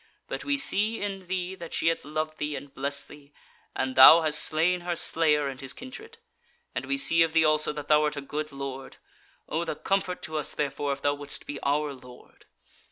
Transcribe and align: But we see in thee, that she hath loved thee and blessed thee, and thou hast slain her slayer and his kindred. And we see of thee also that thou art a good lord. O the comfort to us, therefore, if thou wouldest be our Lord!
But 0.27 0.43
we 0.43 0.57
see 0.57 0.99
in 0.99 1.27
thee, 1.27 1.53
that 1.53 1.75
she 1.75 1.89
hath 1.89 2.03
loved 2.03 2.39
thee 2.39 2.55
and 2.55 2.73
blessed 2.73 3.07
thee, 3.07 3.31
and 3.75 3.95
thou 3.95 4.21
hast 4.21 4.39
slain 4.39 4.81
her 4.81 4.95
slayer 4.95 5.47
and 5.47 5.61
his 5.61 5.73
kindred. 5.73 6.17
And 6.73 6.87
we 6.87 6.97
see 6.97 7.21
of 7.21 7.33
thee 7.33 7.45
also 7.45 7.71
that 7.73 7.87
thou 7.87 8.01
art 8.05 8.17
a 8.17 8.21
good 8.21 8.51
lord. 8.51 8.97
O 9.47 9.63
the 9.63 9.75
comfort 9.75 10.23
to 10.23 10.39
us, 10.39 10.55
therefore, 10.55 10.91
if 10.93 11.03
thou 11.03 11.13
wouldest 11.13 11.45
be 11.45 11.59
our 11.61 11.93
Lord! 11.93 12.47